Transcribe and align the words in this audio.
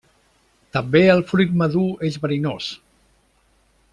També 0.77 1.01
el 1.15 1.21
fruit 1.33 1.53
madur 1.61 1.85
és 2.09 2.19
verinós. 2.25 2.73